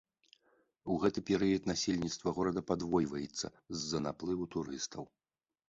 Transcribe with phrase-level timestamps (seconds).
[0.93, 5.03] У гэты перыяд насельніцтва горада падвойваецца з-за наплыву турыстаў.